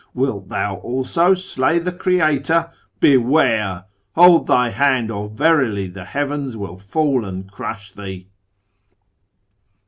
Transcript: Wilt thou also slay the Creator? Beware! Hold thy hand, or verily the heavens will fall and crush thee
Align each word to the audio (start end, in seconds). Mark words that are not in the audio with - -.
Wilt 0.15 0.49
thou 0.49 0.77
also 0.77 1.35
slay 1.35 1.77
the 1.77 1.91
Creator? 1.91 2.71
Beware! 2.99 3.85
Hold 4.15 4.47
thy 4.47 4.69
hand, 4.69 5.11
or 5.11 5.29
verily 5.29 5.85
the 5.87 6.05
heavens 6.05 6.57
will 6.57 6.79
fall 6.79 7.23
and 7.23 7.51
crush 7.51 7.91
thee 7.91 8.27